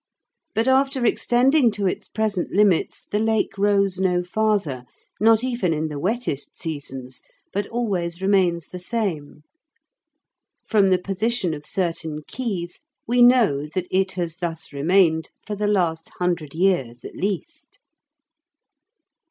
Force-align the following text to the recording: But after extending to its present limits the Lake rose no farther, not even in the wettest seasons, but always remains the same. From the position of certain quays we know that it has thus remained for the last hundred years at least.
But 0.55 0.67
after 0.67 1.05
extending 1.05 1.69
to 1.73 1.85
its 1.85 2.07
present 2.07 2.49
limits 2.49 3.05
the 3.05 3.19
Lake 3.19 3.55
rose 3.55 3.99
no 3.99 4.23
farther, 4.23 4.83
not 5.19 5.43
even 5.43 5.75
in 5.75 5.89
the 5.89 5.99
wettest 5.99 6.57
seasons, 6.57 7.21
but 7.53 7.67
always 7.67 8.19
remains 8.19 8.69
the 8.69 8.79
same. 8.79 9.43
From 10.65 10.89
the 10.89 10.97
position 10.97 11.53
of 11.53 11.67
certain 11.67 12.23
quays 12.23 12.79
we 13.07 13.21
know 13.21 13.67
that 13.75 13.85
it 13.91 14.13
has 14.13 14.37
thus 14.37 14.73
remained 14.73 15.29
for 15.45 15.55
the 15.55 15.67
last 15.67 16.09
hundred 16.17 16.55
years 16.55 17.05
at 17.05 17.15
least. 17.15 17.77